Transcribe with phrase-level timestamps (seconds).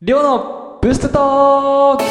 [0.00, 2.04] りょうのブーストトーク。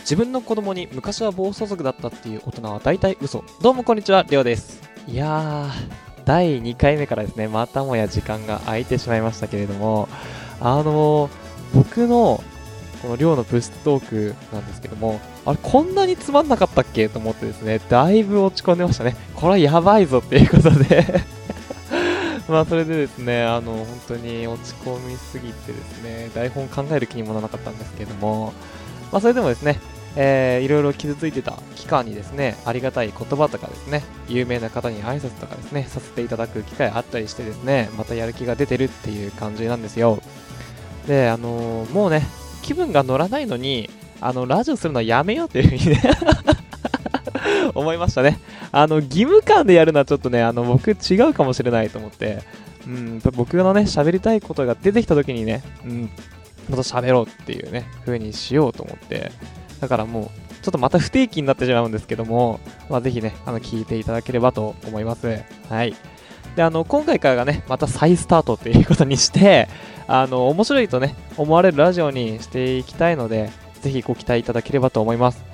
[0.00, 3.42] 自分の子供に昔は暴走族だったっていう大人は大体嘘。
[3.62, 4.82] どうもこんにちはりょうです。
[5.08, 10.06] いやー第2回目からですねまたもや時間が空いてしまいましたけれども
[10.60, 11.30] あのー
[11.74, 12.44] 僕の
[13.06, 17.08] この寮のブストトークなんですけども、あれ、こんなにつまんなかったっけ？
[17.08, 19.14] と思ってですね、だいぶ落ち込んでましたね。
[19.36, 21.22] これはやばいぞっていうことで
[22.50, 28.52] まあ、それでですね、あの、本当に落ち込みすぎてですね、台本考える気にもならなかったんですけども、
[29.12, 29.78] まあ、それでもですね、
[30.16, 40.18] えー、いろいろ傷ついてた期間にですね、ありがたい言葉とかですね、有名な方に挨拶とかですね、させていただく機会あったりしてですね、またやる気が出てるっていう感じなんですよ。
[41.06, 42.26] で、あのーもうね、
[42.66, 43.88] 気分が乗らないのに、
[44.20, 46.02] あの、ラジオするのはやめようというふうにね
[47.74, 48.40] 思いましたね。
[48.72, 52.42] あの、義務感でやるのはちょっとね、あの、僕違うかもしれないと思って、
[52.84, 56.10] うん、僕のね、喋りたいことが出てきた時にね、うん、もっ
[56.70, 59.30] と喋ろうっていうね、風にしようと思って、
[59.80, 60.24] だからもう、
[60.62, 62.58] ちょっとまた不定期になってしまうんですけども、
[62.90, 65.40] まあ、ぜひね、あの、聞いていただければと思います。
[65.68, 65.94] はい。
[66.56, 69.68] で、あの、今回からがね、また再スタートっていうことにして、
[70.08, 73.50] あの、面白いとね、思われるラジオにしていきたいので、
[73.82, 75.44] ぜひご期待いただければと思います。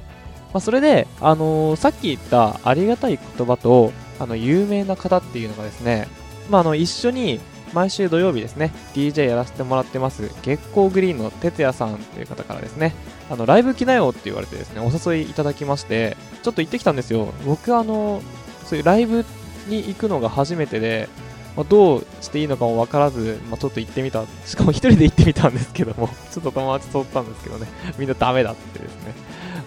[0.54, 6.06] まあ、それで、あのさっき言ったありがたい言葉と、あの、有名な方っていうのがですね、
[6.48, 7.40] まあ、あの、一緒に
[7.72, 12.94] 毎週土曜日ですね、DJ やらせてもらってます、月光グリーンの哲也さんという方からですね、
[13.30, 17.32] あの、ライブ来なよって言われてですね、お誘いいただきまして、ちょっと行ってきたんですよ。
[17.44, 18.22] 僕、あの、
[18.66, 19.24] そういうライブ
[19.66, 21.08] に行くのが初めてで、
[21.56, 24.24] まあ、どうしていいのかも分からず、まあ、ちょっと行ってみた。
[24.46, 27.68] しかも一人で行ってみたんですけども、 ちょっと友達とったんですけどね、
[27.98, 29.14] みんなダメだってですね、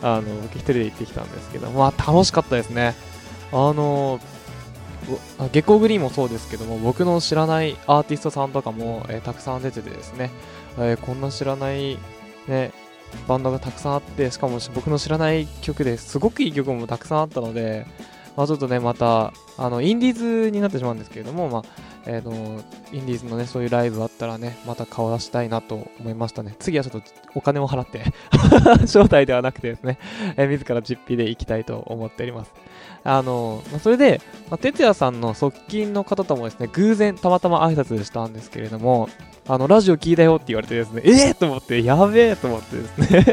[0.02, 2.96] あの、僕一人で行ってきたんですけど、まあ楽しかったですね。
[3.52, 4.20] あの、
[5.08, 10.32] ぼあ月光グリーンもそうですけども、僕の知らないアーティストさんとかも、えーたくさん出ててですね、
[10.80, 12.00] えーこんな知らない、
[12.48, 12.72] ね、
[13.28, 17.86] バンドがたくさんあって、しかも僕の知らない曲ですごくいい曲もたくさんあったので、
[18.36, 21.64] まあ、ちょっとね、また、あの、インディーズになってしまうんですけれども、まあ、
[22.08, 22.32] えーと、
[22.94, 26.56] インディーズのね、そういうライブあったらね、また顔出したいなと思いましたね。
[26.60, 28.04] 次はちょっとお金を払って、
[28.86, 29.98] 招待ではなくてですね、
[30.38, 32.52] えー自ら実費で行きたいと思っております。
[33.04, 39.10] あの、まあ、それで、まあ、哲也さんの側近の方ともですね、偶然たまたま挨拶したんですけれども、
[39.48, 43.26] あの、ラジオ聞いたよって言われてですね、えー、と思って、やべえと思ってですね、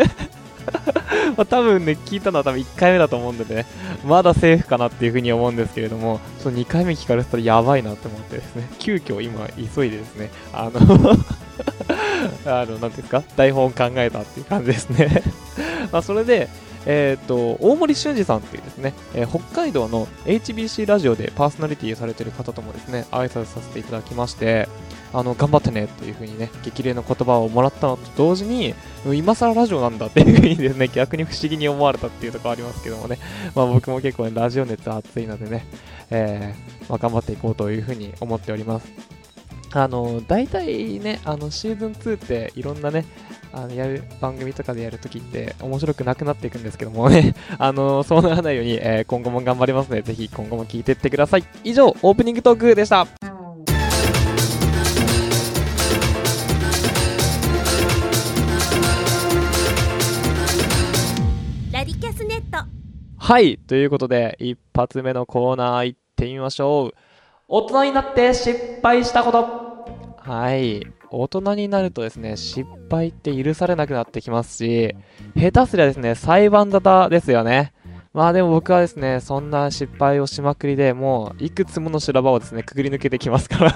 [1.43, 3.67] まあ多分ね、聞いたのは多分1回目だと思うんでね、
[4.05, 10.81] まだセーフかなっていうふうに思うんですけれども、ちょっと2回目聞かれてたらやばいなって思ってですね、急遽今急いでですね、あの
[12.47, 15.23] あの、なんていうんですか、台本考えたっていう感じですね。
[15.91, 16.49] まあそれで、
[16.87, 24.69] えっ、と、大森俊二さんっていうですね、えー北海道の HBC ラジオでパーソナリティされてる方ともですね、挨拶させていただきまして、
[25.13, 28.75] あの、頑張ってねっていう風にね、激励の言葉をもらったのと同時に、
[29.13, 33.19] 今更ラジオなんだっていう風にですね、 逆に不思議に思われたっていうところありますけどもね、
[33.55, 35.67] まあ僕も結構ね、ラジオ熱熱いのでね、
[36.11, 38.87] えーまあ、頑張っていこうという風に思っております。
[39.75, 43.07] あの、大体ね、あの、シーズン2っていろんなね、
[43.55, 51.45] あのやる番組とかでやるときって面白くなくなっていくんですけどもね、 あのそうならないように、えー今後も頑張りますので、ぜひ今後も聞いていってください。
[51.65, 53.32] 以上、オープニングトークでした。
[63.25, 66.93] はい、ということで、一発目のコーナー行ってみましょう。
[67.47, 70.17] 大人になって失敗したこと。
[70.17, 74.97] はい、大人になるとですね、失敗って許されなくなってきますし、
[75.37, 77.73] 下手すりゃですね、裁判沙汰ですよね。
[78.13, 83.73] まあでも僕はですね、そんな失敗をしまくりでもう、いくつもの修羅場をですね、くぐり抜けてきますから。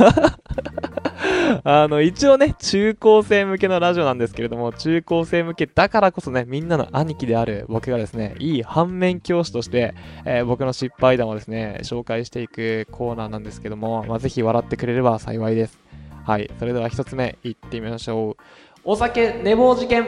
[1.65, 15.78] あの、一応ね、中高生向けのラジオなんですけれども、中高生向けだからこそね、みんなの兄貴である僕がですね、いい反面教師として、えー僕の失敗談をですね、紹介していくコーナーなんですけども、まあ、ぜひ笑ってくれれば幸いです。
[16.25, 18.43] はい、それでは一つ目、いってみましょう。
[18.84, 20.07] お酒寝坊事件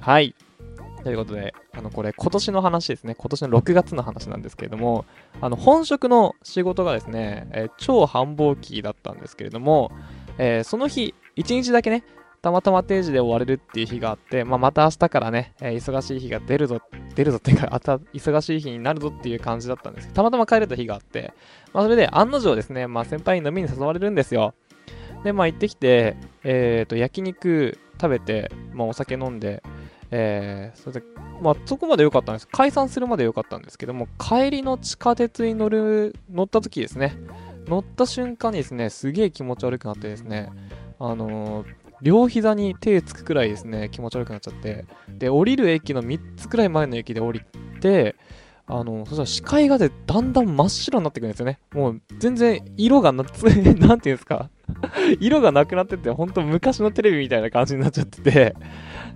[0.00, 0.34] はい。
[1.02, 3.14] ということで、あの、これ、今年の話ですね。
[3.14, 5.04] 今年の6月の話なんですけれども、
[5.40, 9.90] あの、本職の仕事がですね、えー超繁忙期だったんですけれども、
[10.38, 12.04] えーその日、1日だけね、
[12.40, 16.80] たまたま定時で終われるっていう日があって、まあ、また明日からね、えー忙しい日が出るぞ、
[17.14, 21.32] 出るぞっていうか、あた忙しい日になるぞっていう感じだったんですけど、たまたま帰れた日があって、
[21.72, 24.54] まあ、それで案の定ですね、まあ、先輩に飲みに誘われるんですよ。
[25.24, 29.62] で、まあ、行ってきて、えっ、と、焼肉食べて、まあ、お酒飲んで、
[30.14, 31.06] えー、それで、
[31.40, 32.46] まあ、そこまで良かったんです。
[32.46, 37.16] 解散するまで良かったんですけども、帰りの地下鉄に乗る、乗った時ですね、
[37.66, 40.50] 乗った瞬間にですね、すげえ気持ち悪くなってですね、
[40.98, 41.66] あのー、
[42.02, 47.40] 両膝に手つくくらいですね、気持ち悪くなっちゃって、で、降りる駅の3つくらい前の駅で降り
[47.80, 48.14] て、
[48.66, 51.58] あの、そしたら視界がでだんだん真っ白になってくるんですよね。
[51.72, 53.44] もう全然色がな、つ、
[53.80, 54.50] なんていうんですか
[55.20, 58.54] 色がなくなってて、ほんと昔のテレビみたいな感じになっちゃってて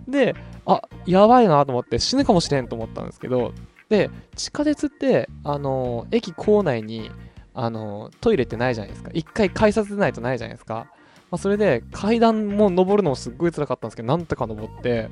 [0.09, 0.35] で、
[0.67, 3.53] あ、やばいなと思って死ぬかもしれんと思ったんですけど、
[3.89, 7.11] で、地下鉄って、あの、駅構内に、
[7.55, 9.11] あの、トイレってないじゃないですか。
[9.15, 10.89] 一回改札出ないとないじゃないですか。
[11.31, 15.09] まあ、それで階段も登るのもすっごい辛かったんですけど、なんとか登って、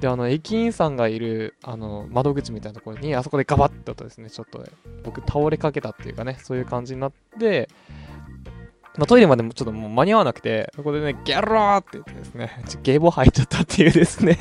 [0.00, 4.64] で、あの、駅員さんがいる、あの、窓口みたいなところに、あそこでガバッとですね、ちょっと、
[5.02, 7.68] 僕倒れかけたっていうかね、そういう感じになって、
[8.96, 14.38] まあ、トイレまでもちょっともう間に合わなくて、そこでね、ギャローって言ってですね、ちょゲボ入っちゃったっていうですね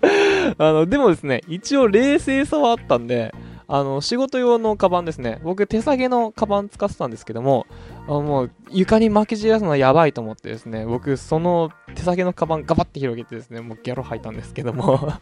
[0.58, 3.34] あの、でもですね、一応冷静さはあったんで、
[3.68, 5.40] あの、仕事用のカバンですね。
[5.42, 7.66] 僕、手提げのカバン使ってたんですけども、
[8.06, 15.12] あもう、床に巻き散らすのはやばいと思ってですね、僕、その手提げのカバンガバって広げてですね、もうギャロ吐いたんですけども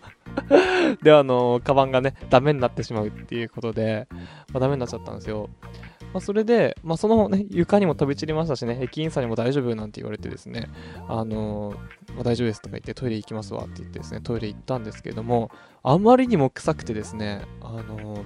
[1.02, 4.08] で、あの、カバンがね、ダメになってしまうっていうことで、
[4.52, 5.48] まあ、ダメになっちゃったんですよ。
[6.14, 10.68] まあ、それで、まあ、その、ね、床にも飛び散りましたしね、駅員さんにも大丈夫なんて言われてですね、
[11.08, 11.74] あの、
[12.14, 15.50] まあ、大丈夫ですとか言ってトイレ行きますわって言ってですね、トイレ行ったんですけども、
[15.82, 18.24] あまりにも臭くてですね、あの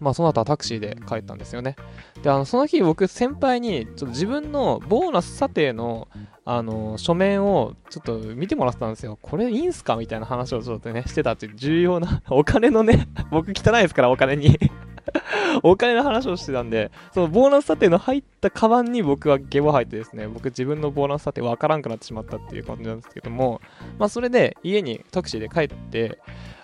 [0.00, 1.76] まあその後はタクシーで帰ったんですよね。
[2.22, 6.08] で、あの、その日僕先輩に、ちょっと自分のボーナス査定の、
[6.46, 9.18] あの、書面をちょっと見てもらってたんですよ。
[9.20, 14.58] これいいんすかみたいな話をちょっとね、してたっていう重要な、お金のね、僕汚いですから、お金に
[15.62, 23.60] お金の話をしてたんで、そのボーナス査定の入ったカバンに僕はゲボ入ってですね、僕自分のボーナス査定わからんくなってしまったっていう感じなんですけども、
[23.98, 26.18] まあそれで家にタクシーで帰って、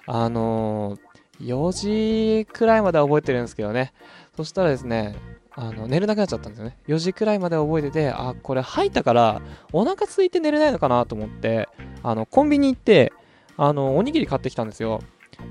[0.07, 3.93] あのー、4時くらいまでは覚えてるんですけどね、
[4.37, 5.17] そしたらですね、
[5.59, 6.77] あの寝れなくなっちゃったんですよね。
[6.87, 9.41] 4時くらいまで覚えてて、あ、これ吐いたから
[9.73, 11.69] お腹空いて寝れないのかなと思って、
[12.03, 13.13] あのコンビニ行って、
[13.57, 15.01] あのおにぎり買ってきたんですよ。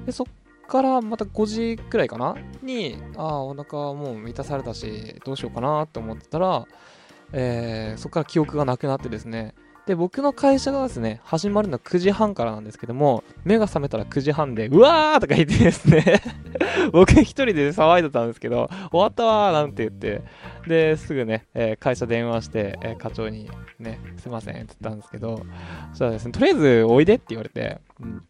[0.06, 0.28] でそっ
[0.68, 2.36] からまた5時くらいかな？
[2.62, 6.66] に、ああ、お腹はもう満たされたし、どうしようかなって思ってたら、
[7.34, 9.56] えー、そこから記憶がなくなってですね、
[9.88, 16.22] で、僕の会社がですね、始まるのは9時半からなんですけども、目が覚めたら9時半で、うわーとか言ってですね
[16.92, 20.24] 僕一人で騒いでたんですけど、終わったわーなんて言って、
[20.68, 23.50] で、すぐね、えー、会社電話して、えー、課長に
[23.80, 25.38] ね、すいませんって言ったんですけど、
[25.92, 28.24] そしたらですね、とりあえずおいでって言われて、うん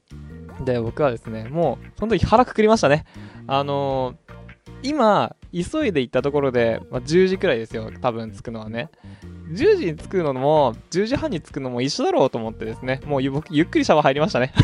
[0.64, 3.06] で、僕はですね、もう、その時腹くくりましたね。
[3.48, 4.45] あのー、
[4.84, 8.90] 今、急いで行ったところで、まあ、10時くらいですよ、多分着くのはね。
[9.52, 14.54] 10時に着くのも、10時半に着くのも一緒だろうと思ってですね、もう僕、ゆっくりシャワー入りましたね。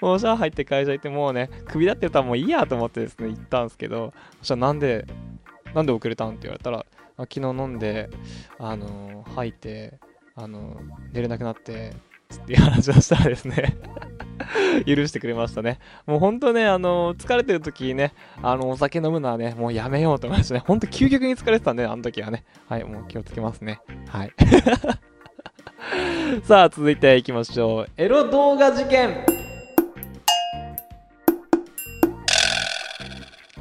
[0.00, 5.06] もうシャワー入って会社行って、もうね、首だってたらもういいやと思ってですね、行ったんですけど、そしたらなんで、
[5.74, 6.86] なんで遅れたんって言われたら、
[7.18, 8.08] 昨日飲んで、
[8.58, 10.00] あの、吐いて、
[10.34, 10.80] あの、
[11.12, 11.92] 寝れなくなって、
[12.34, 13.76] っていう話をしたらですね
[14.86, 15.78] 許してくれましたね。
[16.06, 18.12] もうほんとね、あの疲れてる時ね、
[18.42, 20.62] あの、お酒飲むのはね、もうやめようと思いましたね。
[20.66, 22.44] ほんと究極に疲れてたんで、あの時はね。
[22.68, 23.80] はい、もう気をつけますね。
[24.08, 24.32] はい。
[26.44, 27.88] さあ、続いていきましょう。
[27.96, 29.24] エロ動画事件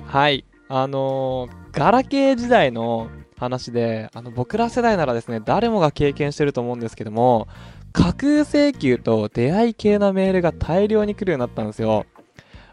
[0.05, 0.45] はい。
[0.69, 7.47] あのー、ガラケー時代の話で、あの、僕ら世代ならですね、誰もが経験してると思うんですけども、
[7.91, 12.05] 架空請求と出会い系のメールが大量に来るようになったんですよ。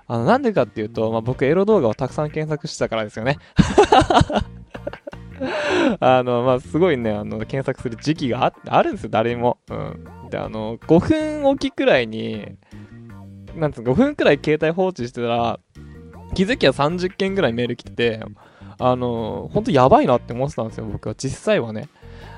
[0.08, 3.38] あの、なんでかっていうと、まあ、僕エロ動画をたくさん検索してたからですよね。
[6.00, 9.58] あの、まあ、すごいね、あの、検索する時期がああるんですよ、誰も。
[9.70, 10.06] うん。
[10.30, 12.56] で、あの、5分おきくらいに、
[13.56, 15.60] なんつうの、5分くらい携帯放置してたら、
[16.34, 18.20] 気づきは30件ぐらいメール来てて、
[18.78, 21.14] あの、ほんとやばいなって思ってたんですよ、僕は。
[21.14, 21.88] 実際はね。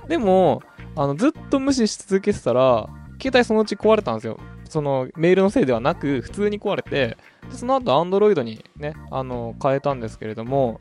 [0.08, 0.62] でも、
[0.98, 2.88] あの、ずっと無視し続けてたら、
[3.22, 4.38] 携帯そのうち壊れたんですよ。
[4.64, 7.16] そのメールのせいではなく、普通に壊れて、
[7.48, 10.80] でその後 Android にね、あの、変えたんですけれども、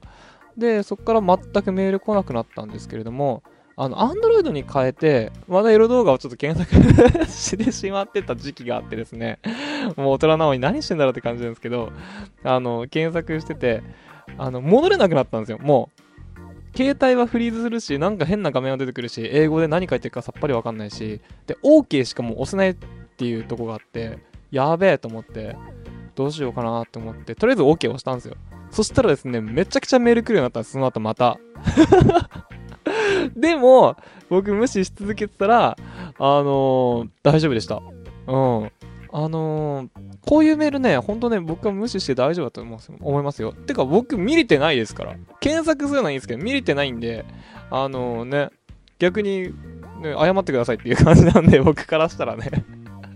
[0.57, 3.43] で、そこから全くメール来なくなったんですけれども、
[3.75, 9.37] あの、Android に変えて、まだエロ動画をちょっと検索してしまってた時期があってですね、
[9.97, 11.91] もう大人なのに何してんだろうって感じなんですけど、
[12.43, 13.83] あの、検索してて、
[14.39, 15.96] あの、戻れなくなったんですよ、もう。
[16.77, 22.75] 携帯はフリーズするし、なんか変な画面が出てくるし、英語で何書いてるかさっぱりわかんないし、で、OK しかもう押せないっ
[23.17, 24.19] ていうとこがあって、
[24.51, 25.55] やべえと思って、
[26.13, 28.35] どうしようかなと思って、とりあえず OK を押したんですよ。
[28.69, 31.39] そしたらですね、めちゃくちゃメール来るようになったんです、その後また。
[33.35, 33.95] でも、
[34.29, 35.77] 僕無視し続けてたら、
[36.19, 37.81] あのー、大丈夫でした。
[38.27, 38.71] うん。
[39.17, 39.89] あのー
[40.27, 43.53] こういうメールね、ほんとね、僕は無視して大丈夫だと思います思いますよ。
[43.53, 45.15] てか、僕見れてないですから。
[45.39, 47.25] 検索するのはいいんですけど、見れてないんで、
[47.71, 48.49] あのね、
[48.99, 49.53] 逆に、
[50.01, 52.51] ね、謝ってくださいっていう感じなんで、僕からしたらね。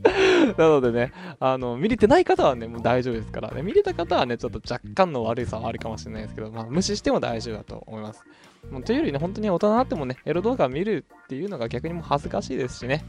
[0.57, 3.61] なのでね、あの、見れてない方はね、もう大丈夫ですからね。
[3.61, 8.23] 見れた方はね、ちょっと若干の悪さはあるかもしれないですけど、まあ、無視しても大丈夫だと思います。
[8.69, 13.03] もうというよりね、本当に大人になってもね、エロ動画を見るっていうのが逆にも恥ずかしいですしね。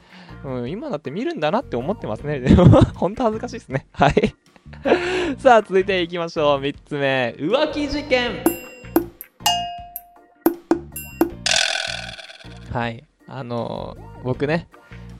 [0.45, 2.43] うん、今だって見るんだなって思ってますね。
[2.97, 3.87] 本当恥ずかしいですね。
[3.93, 4.35] はい。
[5.39, 6.61] さあ、続いていきましょう。
[6.61, 8.43] 3つ目、浮気事件。
[12.73, 13.05] はい。
[13.29, 14.69] あの僕ね、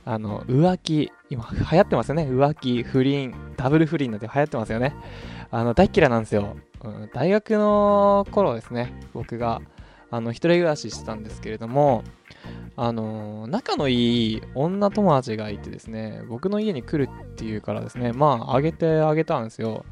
[0.05, 2.23] あの、浮気、今流行ってますよね。
[2.23, 4.95] 浮気、不倫、ダブル不倫なんて流行ってますよね。
[5.51, 6.57] あの、大嫌いなんですよ。
[6.83, 9.61] うん、大学の頃ですね、僕が、
[10.13, 12.03] あの、一人暮らししてたんですけれども、
[12.75, 19.85] あの仲のいい女友達がいてですね、僕の家に来るっていうからですね、まあ、あげてあげたんですよ。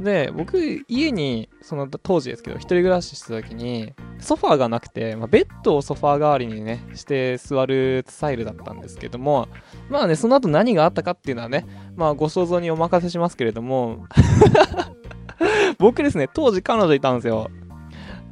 [0.00, 9.48] で、僕、家に、その当時ですけど、一人暮らししてた時に、ソファーがなくて、まあ、ベッドをソファー代わりにね、して座るスタイルだったんですけども、
[9.90, 14.06] まあね、その後何があったかっていうのはね、まあ、ご想像にお任せしますけれども、
[15.78, 17.50] 僕ですね、当時彼女いたんですよ。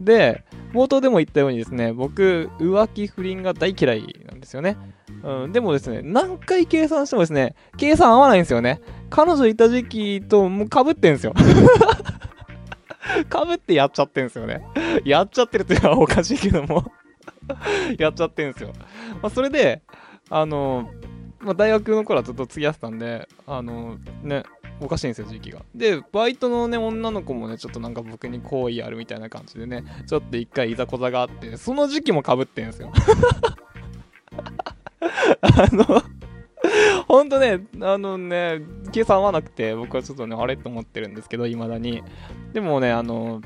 [0.01, 4.77] で、冒頭でも言ったようにですね、僕、浮気不倫が大嫌いなんですよね。
[5.23, 8.81] うん、でもですね、何回計算してもですね、計算合わないんですよね。
[9.11, 11.35] 彼女いた時期ともう被ってんですよ。
[13.31, 14.65] 被ってやっちゃってんですよね。
[15.05, 16.91] やっちゃってるっていうのはおかしいけども
[17.99, 18.73] やっちゃってんですよ。
[19.23, 19.83] まあ、それで、
[20.29, 20.89] あの、
[21.41, 24.45] まあ、大学の頃はずっと付き合ってたんで、あの、ね、
[24.81, 25.61] おかしいんですよ、時期が。
[25.75, 32.91] で、バイトのね、女の子もね、ちょっとなんか僕に好意あるみたいな感じでね、ちょっと一回いざこざがあって、その時期もかぶってんですよ。
[35.41, 36.03] あの、
[37.07, 42.03] ほんとね、あのね、計算合わなくて、僕はちょっとね、あれと思ってるんですけど、いまだに。
[42.53, 43.41] でもね、あの、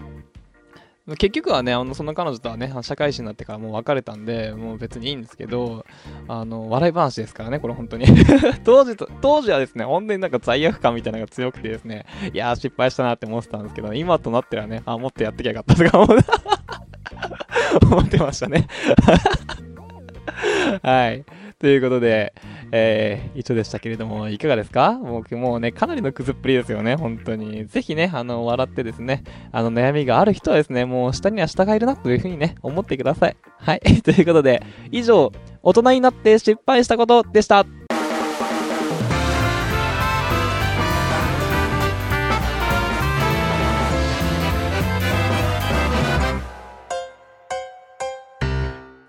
[1.07, 5.85] 結局はね、あのその彼女とはね、社会人になってからもう別れたんで、もう別にいいんですけど、
[6.29, 8.07] あの、笑い話ですからね、これ本当に。
[8.65, 16.09] 当時と、当時はですね、本当になんか罪悪感みたいなのが強くてですね、いやー失敗したなって思ってたんですけど、今となってはね、あ、もっとやってきゃよかったとか思
[17.93, 18.67] 思ってましたね。
[20.83, 21.25] はい。
[21.59, 22.33] ということで、
[22.77, 24.99] えー、一緒でしたけれども、いかがですか？
[25.01, 27.67] 僕もうね、かなりのクズっぷりですよね、本当に。
[27.67, 33.37] ぜひね、あの、笑ってですね、あの、悩みがある人はですね、もう下には下がいるなというふうにね、思ってください。
[33.59, 33.81] はい。
[34.03, 35.31] ということで、以上、
[35.63, 37.65] 大人になって失敗したことでした。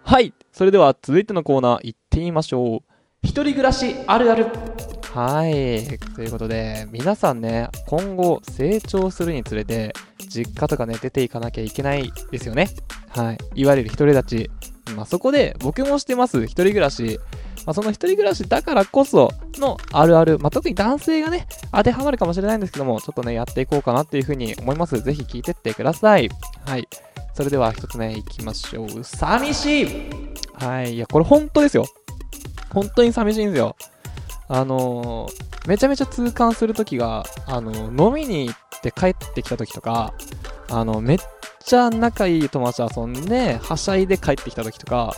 [0.03, 0.35] はい。
[0.51, 2.94] それでは続いてのコーナー行ってみましょう。
[3.25, 4.45] 一人暮らしあるある。
[5.13, 5.97] はい。
[6.15, 9.93] ということで、皆さんね、今後成長するにつれて、
[10.29, 12.69] 実家とかね、出ていかなきゃいけないですよね。
[13.09, 13.37] はい。
[13.55, 14.51] いわゆる一人立ち。
[14.95, 17.19] まあ、そこで、僕もしてます、一人暮らし。
[17.65, 25.01] まあ、その一人暮らしだからこそのあるある、まあ、特に男性がね、当てはまるかもしれないんですけども、ちょっとね、やっていこうかなっていうふうに思います。
[25.01, 26.29] ぜひ聞いてってください。
[26.67, 26.87] はい。
[27.33, 29.03] それでは一つ目いきましょう。
[29.03, 29.87] 寂しい
[30.53, 30.93] はい。
[30.93, 31.85] いや、これ本当ですよ。
[32.75, 33.75] 本当に寂しいんですよ。
[34.47, 40.13] あのーめちゃめちゃ痛感するときが、あのー飲みに行って帰ってきたときとか、
[40.69, 41.17] あの、めっ
[41.63, 45.13] ちゃ仲いい友達と遊んで、はしゃいで帰ってきたときとか、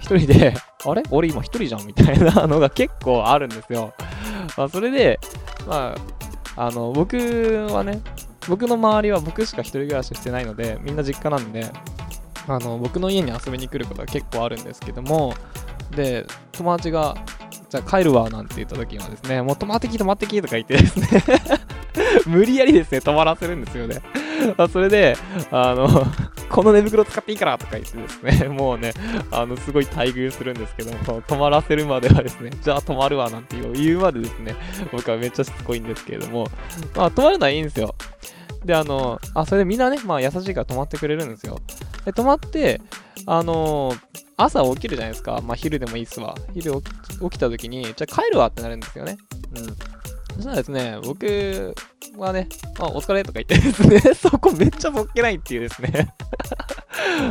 [0.00, 1.02] 一人で、 あれ？
[1.10, 3.92] 俺今一人じゃんみたいな のが結構あるんですよ。
[4.56, 5.20] まあ、それで、
[5.68, 5.94] ま
[6.56, 7.16] あ、あの、僕
[7.70, 8.00] はね、
[8.48, 11.70] 僕の周りは僕しか一人暮らししてないので、みんな実家なんで、
[12.48, 15.34] あの、僕の家に遊びに来ることが結構あるんですけども、
[15.90, 17.16] で、友達が、
[17.68, 21.08] じゃあ帰るわなんて言った時にはですね、もう泊まってき、泊まってきとか言ってですね、
[22.26, 24.00] 無理やりですね、泊まらせるんですよね。
[24.72, 25.16] それで、
[25.50, 25.88] あの、
[26.48, 28.92] この寝袋使っていいからとか言ってですね、もうね、
[29.30, 34.54] あの、すごい待遇するんですけども、泊まらせるまではですね、じゃあ泊まるわなんて言うまでですね、
[34.92, 36.48] 僕はめっちゃしつこいんですけれども、
[36.94, 37.94] まあ泊まるのはいいんですよ。
[38.66, 41.60] で、あの、あ、それでみんなね、まあ優しいから泊まってくれるんですよ。
[42.04, 42.80] で、泊まって、
[43.24, 43.94] あの
[44.36, 45.40] 朝起きるじゃないですか。
[45.42, 46.34] まあ昼でもいいっすわ。
[46.52, 46.82] 昼起
[47.30, 49.16] きた時に、じゃあ帰るわってなるんですよね。
[49.56, 49.66] うん。
[50.36, 51.74] そしたらですね、僕
[52.18, 56.14] はね、あ、お疲れとか言ってですね、 そこめっちゃぼっけないっていうですね。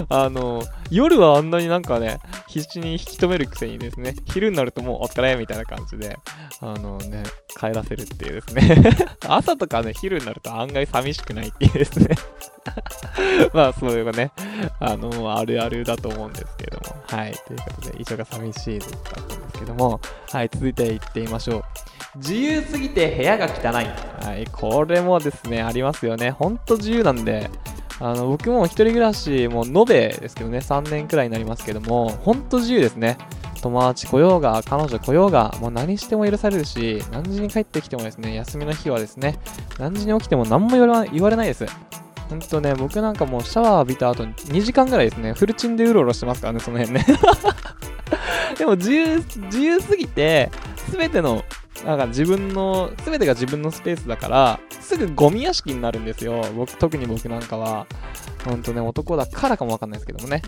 [0.09, 6.17] あの、夜はあんなになんかね、必死に引き止めるくせにですね、昼になるともうお疲れみたいな感じで、
[6.61, 7.23] あのね、
[7.59, 8.91] 帰らせるっていうですね。
[9.27, 12.15] 朝とかね、昼になると案外寂しくないっていうですね。
[13.53, 14.31] まあ、そういうね、
[14.79, 17.01] あの、あるあるだと思うんですけれども。
[17.07, 17.33] はい。
[17.45, 20.01] ということで、以上が寂しいだったんですですけども、
[20.31, 21.63] はい、続いていってみましょう。
[22.17, 23.85] 自由すぎて部屋が汚い。
[24.25, 26.31] はい、これもですね、ありますよね。
[26.31, 27.49] ほんと自由なんで、
[27.99, 33.17] あの、僕も一人暮らし、もう延べですけどね、3年くらいになりますけども、ほんと自由ですね。
[33.61, 39.39] 友達来ようが、彼女来ようが、もう何しても許されるし、何時に帰ってきてもですね、休みの日はですね、
[39.79, 41.65] 何時に起きても何も言われないです。
[42.29, 47.05] ほんとね、僕なんかもうシャワー浴びた後に2時間ぐらいですね、フルチンでうろうろしてますからね、その辺ね。
[48.57, 50.51] でも自由、自由すぎて、
[50.89, 51.43] すべての、
[51.85, 56.41] なんか自分の、すべてが自分のスペースだから、すぐゴミ屋敷になるんですよ。
[56.55, 57.87] 僕、特に僕なんかは。
[58.45, 60.41] ほんとね、男だからかもわかんないですけどもね。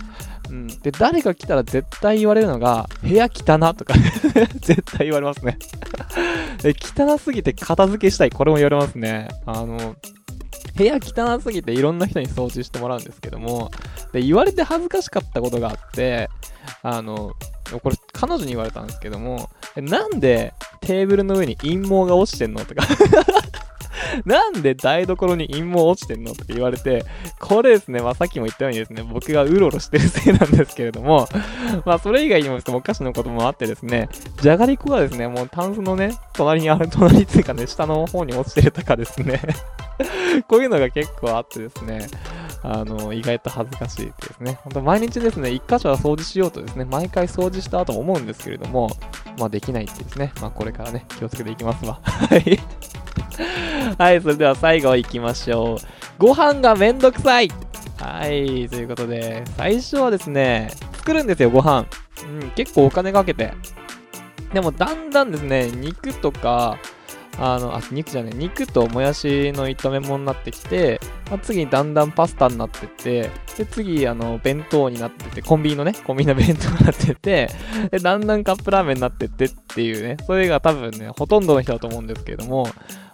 [0.50, 0.68] うん。
[0.68, 3.96] で、誰か来たら絶対言われるのが、部屋汚とか
[4.62, 5.58] 絶対言われますね。
[6.98, 8.30] 汚すぎて片付けしたい。
[8.30, 9.28] これも言われますね。
[9.46, 9.96] あの、
[10.76, 13.72] 部屋汚すぎていろんな人に掃除してもらうんですけども、
[14.14, 16.30] で、言われて恥ずかしかったことがあって、
[16.84, 17.34] あの、
[17.82, 22.88] これ彼女に言われたんですけども、なんでテーブルの上に陰謀が落ちてんのとか
[24.26, 27.06] なんで台所に陰謀落ちてんのって言われて、
[27.40, 31.28] これですね、まあさっきも言ったようにですね、僕がうろうろしてるせいなんですけれども、
[31.86, 34.10] まあそれ以外にもですね、お菓子のこともあってですね、
[34.42, 39.42] じゃがりこがですね、もうタンスのね、隣にある、 隣っていうかね、下の方に落ちてるとかですね
[40.48, 42.08] こういうのが結構あってですね、
[42.70, 44.60] あの、意外と恥ずかしいですね。
[44.62, 48.90] ほんと毎日ですね、一箇所は掃除しようとですね、毎回掃除した後も思うんですけれども、
[49.40, 52.00] まあできないってですね、まあこれからね、気をつけていきますわ。
[52.04, 52.60] はい。
[53.98, 55.78] はい、それでは最後行きましょう。
[56.18, 57.50] ご飯がめんどくさい
[57.98, 61.86] はい、ということで、最初はですね、作るんですよ、ご飯。
[62.42, 63.54] うん、結構お金かけて。
[64.52, 66.78] でも、だんだんですね、肉とか、
[67.40, 77.50] あの、あ、肉じゃね肉ともやしの炒め物になってきて、まあ、次にだんだんパスタになってって、で、次、あの、弁当になってて、コンビニのね、コンビニの弁当になってて、
[77.92, 82.68] で、だんだんカップラーメンになってってっていうね、それが多分ね、ほとんどの人だと思うんですけれども、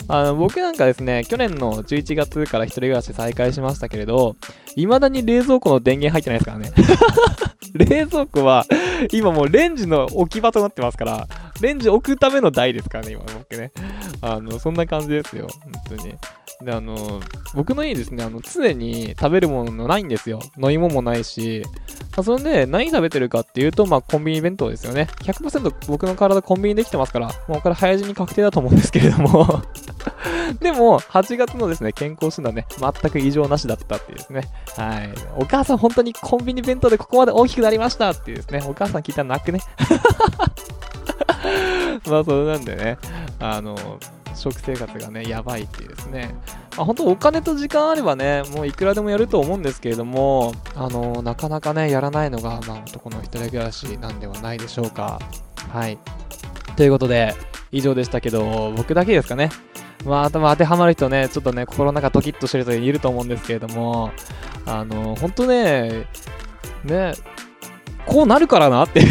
[0.07, 4.35] あの、僕なんかですね、去年の11月から一人暮らし再開しましたけれど、
[4.75, 6.71] 未だに冷蔵庫の電源入ってないですからね。
[7.73, 8.65] 冷蔵庫は、
[9.11, 11.27] 今もうレンジの置き場となってますから、
[11.63, 13.71] レンジ置くための台ですからね、今の僕ね。
[14.21, 15.47] あの、そんな感じですよ、
[15.87, 16.15] 本当に。
[16.61, 17.21] で、あの、
[17.55, 20.41] 僕の家ですね、あの、常に食べるものないんですよ。
[20.61, 21.63] 飲み物もないし、
[22.15, 25.07] まあ、それで何食べてるかっていうと、まあ、コンビニ弁当ですよね。
[25.21, 29.63] 100%僕の体コンビニできてますから、もうこれ早死に確定だと思うんですけれども
[30.59, 34.49] でも、8月のですね、健康診断ね、全く異常なしだったっていうですね。
[34.75, 35.13] はい。
[35.37, 39.61] お母さん本当にコンビニ弁当でここまで大きくなりましたっていうですね、お母さん聞いたら泣くね。
[42.09, 42.97] まあ、それなんでね、
[43.39, 43.77] あの、
[44.35, 46.35] 食生活がね、やばいっていうですね。
[46.75, 55.19] まあ、本当お金と時間あればね、もういくらでもやると思うんですけれども、あの、なかなかね、やらないのが、まあ、男の一人暮らしなんではないでしょうか。
[55.71, 55.97] はい。
[56.75, 57.35] ということで、
[57.71, 59.49] 以上でしたけど、僕だけですかね。
[60.05, 64.11] まあ、頭当てはまる人ね、ちょっとね、心の中ドキッとしてる人いると思うんですけれども、
[64.65, 66.07] あの、本当ね、
[66.83, 67.13] ね、
[68.05, 69.01] こうなるからなって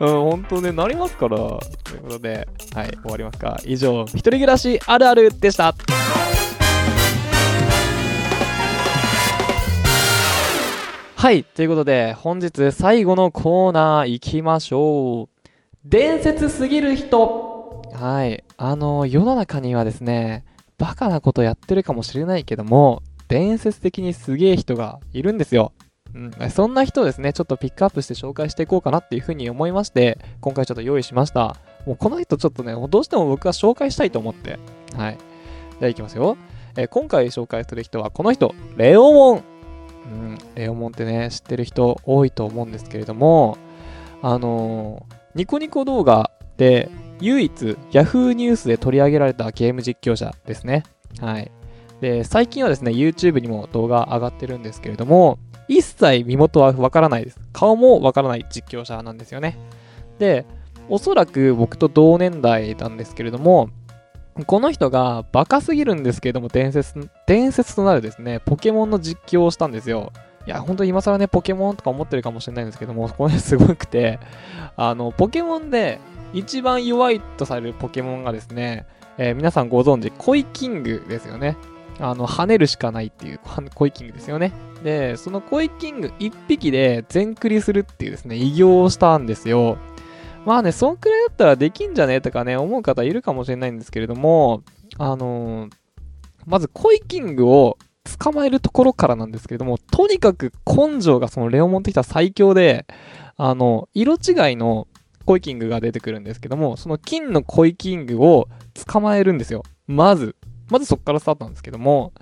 [0.00, 1.36] うん、本当ね、なりますから。
[1.36, 1.60] と
[1.94, 3.60] いうことで、はい、終わりますか。
[3.64, 5.74] 以上、一人暮らしあるあるでした。
[11.16, 15.48] はい、ということで、本日最後のコーナー行きましょう。
[15.84, 17.82] 伝説すぎる人。
[17.94, 20.44] はい、あの、世の中にはですね、
[20.76, 25.72] バカなことやってるかもしれないけども、伝説的にすげえ人がいるんですよ。
[26.14, 31.56] うん、そんな人ですね、ちょっとピックアップして紹介していこうかなっていうふうに思いまして、今回ちょっと用意しました。
[31.86, 34.58] もうこの人ちょっとね、どうしても僕は紹介したいと思って。
[34.96, 35.18] はい。
[35.80, 36.36] じゃあいきますよ。
[36.76, 39.42] えー、今回紹介する人はこの人、レオモン。
[40.04, 43.58] うん、レオモンってね、知ってる人多いと思うんですけれども、
[44.22, 50.84] あのー、ニコニコ動画で唯一 Yahoo ニュースで取り上げられたゲーム実況者ですね。
[51.20, 51.50] はい。
[52.00, 57.40] で、最近はですね、YouTube にも動画上がってるんですけれども、一切身元はわからないです。
[57.52, 59.58] 顔もわからない実況者なんですよね。
[60.18, 60.44] で、
[60.88, 63.70] おそらく僕と同年代なんですけれども、
[64.46, 70.12] この人がバカすぎるんですけれども、伝説、伝説となるですね、ポケモンの実況をしたんですよ。
[70.46, 74.18] いや、ほんと今更ね、ポケモンとか思ってるかもしれないんですけども、これすごくて、
[74.76, 76.00] あの、ポケモンで
[76.32, 81.56] 一番弱いとされるポケモンがですね、えー、皆さんご存知、コイキングですよね。
[82.00, 83.40] あの、跳ねるしかないっていう、
[83.74, 84.52] コイキングですよね。
[84.84, 89.78] で、そのコイキング1匹で全クリするっていうですね、偉業をしたんですよ。
[90.44, 94.62] まあね、そんくらいだったらできんじゃねとかね、思う方いるかもしれないんですけれども、
[94.98, 95.72] あのー、
[96.44, 97.78] まずコイキングを
[98.20, 102.84] 捕まえるところからなんですけれども、とにかく根性がそのレオモンってきた最強で、
[103.38, 104.86] あの、色違いの
[105.24, 108.48] コイキングが出てくるんですけども、その金のコイキングを
[108.86, 109.62] 捕まえるんですよ。
[109.86, 110.36] まず。
[110.70, 112.12] まずそっからスタートなんですけども、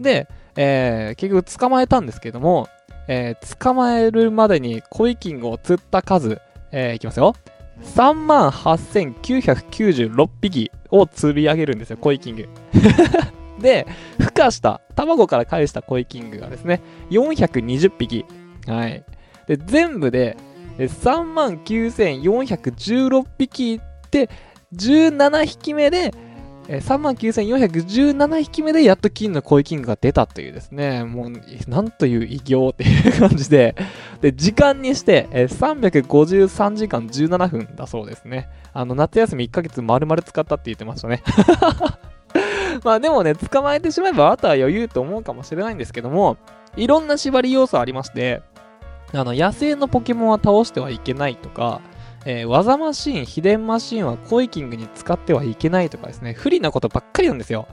[0.00, 2.68] で、えー、結局捕まえたんですけども、
[3.08, 6.40] えー、捕まえるまでにコイキングを釣った数、
[6.72, 7.34] えー、いきますよ。
[7.82, 12.48] 38,996匹を釣り上げるんですよ、コイキング。
[13.60, 13.86] で、
[14.18, 18.24] 孵化した、卵から返したコイキングがですね、420匹。
[18.66, 19.04] はい。
[19.46, 20.36] で、全部で、
[20.78, 24.30] 39,416匹で、
[24.74, 26.14] 17匹目で、
[26.78, 31.32] 39,417匹目でやっと金のコイキングが出たというですね、もう、
[31.68, 33.74] なんという偉業っていう感じで、
[34.20, 38.48] で、時間にして、353時間17分だそうですね。
[38.72, 41.22] あの、夏休み1ヶ月丸々使ったって言ってましたね。
[42.84, 46.36] まあでもね、捕まえてしまえばあとは余裕と思うかもしれないんですけども、
[46.76, 48.42] いろんな縛り要素ありまして、
[49.12, 51.80] あの、野生のポケモンは倒してはいけないとか、
[52.26, 57.66] えー、技マシン、秘伝マシンはコイキングに使ってはいけないとかですね、不利なことばっかりなんですよ。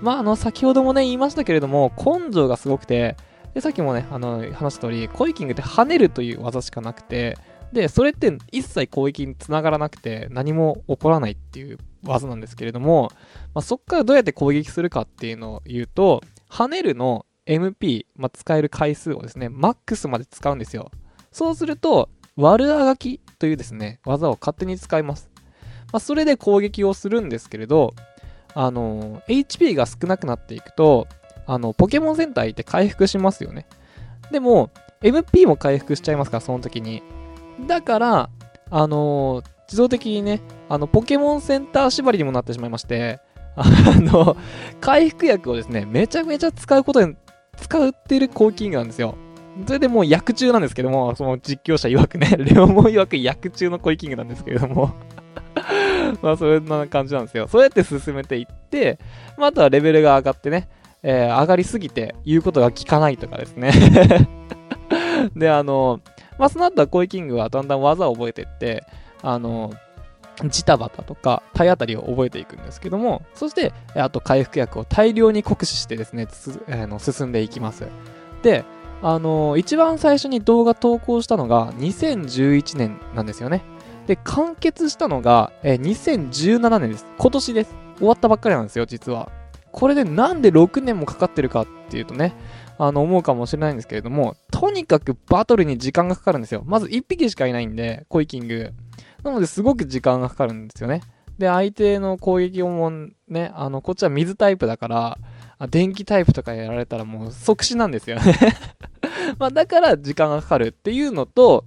[0.00, 3.16] まあ、あの、先ほどもね、言いましたけれども、根性がすごくて、
[3.54, 7.36] で、さっきもね、あの、話した通り、コイキングって跳ねるという技しかなくて、
[7.72, 13.10] で、それって一切攻撃につながらなくて何も起こらないっていう技なんですけれども、
[13.54, 20.90] まあ、そこからどうやって攻撃するかっていうのを言うと、跳ねるの MP、まあ、使える回数をですね、マックスまで使うんですよ。
[21.30, 25.30] そうすると、悪あがきというですね、技を勝手に使います。
[25.92, 27.94] まあ、それで攻撃をするんですけれど、
[28.54, 31.06] あの、HP が少なくなっていくと、
[31.46, 33.66] あの、ポケモン戦隊って回復しますよね。
[34.30, 34.70] でも、
[35.02, 37.02] MP も回復しちゃいますから、その時に。
[37.66, 38.30] だから、
[38.70, 43.20] あの、自動的にね、あの、ポケモンセンター縛りにもなってしまいまして、
[43.56, 43.64] あ
[44.00, 44.36] の、
[44.80, 47.16] 回復薬をですね、めちゃめちゃ使うことに、
[47.56, 49.16] 使ってるコーキングなんですよ。
[49.66, 54.94] それでもう薬中なんですけども、その実況者曰くね、レオモン曰く薬中のコイキングなんですけれども
[56.22, 57.48] まあそんな感じなんですよ。
[57.48, 58.98] そうやって進めていって、
[59.36, 60.68] まああとはレベルが上がってね、
[61.02, 63.70] えー、上がりすぎて言うことが聞かないとかですね
[65.34, 66.00] で、あの、
[66.38, 68.84] まあ、その後はコイキングはだんだん技を覚えていって、
[69.22, 69.72] あの、
[70.44, 76.28] ジタバタとか体当たりを覚えていくんですけども、そして、あと回復薬を大量に酷使してですね、
[76.68, 77.86] あの進んでいきます。
[78.42, 78.64] で、
[79.00, 83.62] あの一番最初に動画投稿したのが2011年なんですよね。
[84.06, 87.06] で、完結したのが、え2017年です。
[87.18, 87.74] 今年です。
[87.98, 89.30] 終わったばっかりなんですよ、実は。
[89.70, 92.34] これでなんで6年もかかってるかっていうとね、
[92.78, 96.62] あの、思うかもしれないんですけれども、とにかくバトルに時間がかかるんですよ。
[96.64, 98.72] まず1匹しかいないんで、コイキング。
[99.22, 101.02] なのですごく時間がかかるんですよね。
[101.38, 102.90] で、相手の攻撃をも
[103.28, 105.18] ね、あの、こっちは水タイプだから、
[105.66, 108.34] 電気タイプとかやられたらもう即死なんですよね
[109.38, 111.64] ま、だから時間がかかるっていうのと、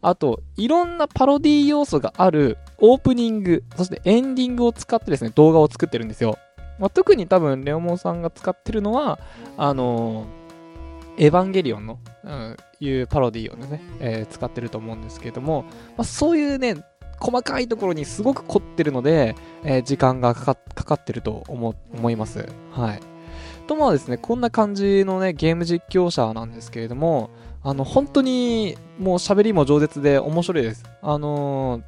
[0.00, 6.38] あと、いろんなパロディ要素があるオープニング、そしてエンディングを使ってですね、動画を作ってるんですよ。
[6.78, 9.18] まあ、特に多分、レオモンさんが使ってるのは、
[9.56, 10.44] あのー
[11.16, 15.62] エヴァンゲリオンの、うん、いうパロディをね、えー、使ってると思うんですけれども、
[15.96, 16.76] まあ、そういうね、
[17.20, 22.48] 細かいところにすごく凝ってるので、えー、時間がかかってると思思います。
[22.72, 23.13] はい。
[23.66, 27.30] とまあですね、こんな感じのね、ゲーム実況者なんですけれども、
[27.62, 30.84] あの、本当にもう喋りも饒舌で面白いです。
[31.02, 31.82] あのー、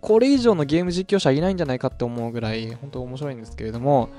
[0.00, 4.10] これ以上のゲーム実況者いないんじゃないかって思うぐらい、本当面白いんですけれども、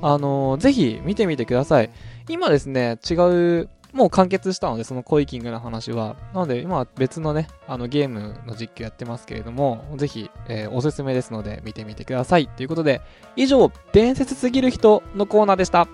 [0.00, 1.90] あのー、ぜひ見てみてください。
[2.28, 3.14] 今ですね、違
[3.60, 6.16] うもう完結したので、そのコイキングの話は。
[6.32, 12.48] なので、今は別のね、あのゲームの実況やってますけれども、ぜひ、えー、おすすめですので、見てみてください。
[12.48, 13.02] ということで、
[13.36, 15.88] 以上、伝説すぎる人のコーナーでした。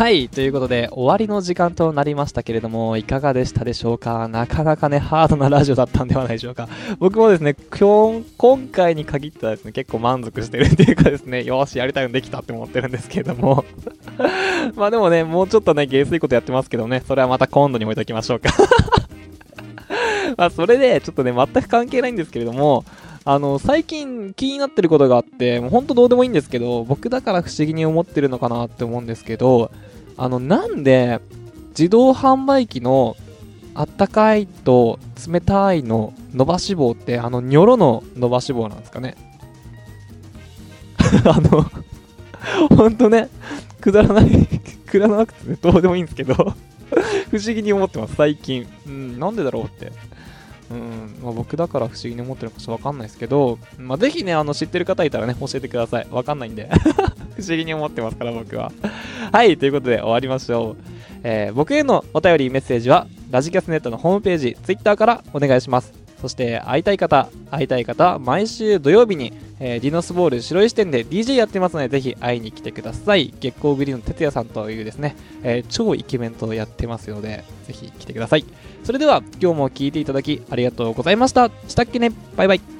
[0.00, 4.28] はい、ということで、終わりの時間となりましたけれども、いかがでしたでしょうか？
[4.28, 6.70] なかなかね、ハードなラジオだったんではないでしょうか？
[6.98, 13.66] 僕もですね、今、今回に限ってはですね、結構満足してるっていうかですね、よし、やりたいのできたって思ってるんですけれども。
[14.74, 18.54] まあでもね、もうちょっとね、ゲースいことやってますけどね、それはまた今度に置いときましょうか
[20.38, 22.86] まあ、それで、ちょっとね、全く関係ないんですけれども、
[23.32, 29.70] あの、最近気になってることがあって、もうほんとどうでもいいんですけど、僕だから不思議に思ってるのかなって思うんですけど、
[30.16, 31.20] あの、なんで
[31.68, 33.16] 自動販売機の
[33.72, 34.98] あったかいと
[35.32, 39.14] 冷たいの伸ばし棒ってあのニョロの伸ばし棒なんですかね。
[41.24, 41.70] あの
[42.76, 43.28] ほんとね
[43.80, 44.28] くだらない
[44.86, 48.66] くだらなくて、どうでもいいんですけど不思議に思ってます最近。
[48.88, 49.92] うんなんでだろうって。
[50.70, 56.06] うんまあ、僕だから不思議に思ってるのかちょっとわかんないですけど、まあ、ぜひね、あの知ってる方いたらね、教えてください。
[56.10, 56.70] わかんないんで。
[57.36, 58.70] 不思議に思ってますから、僕は。
[59.32, 61.00] はい、ということで終わりましょう。
[61.22, 65.92] えー僕へのお便りメッセージは、ラジキャスネットのホームページ、ツイッターからお願いします。
[66.20, 73.34] そして、会いたい方、会いたい方、毎週土曜日に、えーディノスボール白石店で DJ やってますので、ぜひ会いに来てください。
[73.40, 78.44] 月光グリーンの哲也さんというですね、えー超イケメンとやってますので、ぜひ来てください。
[78.84, 81.50] それでは、今日も聞いていただきありがとうございました。
[81.68, 82.79] したっけねバイバイ。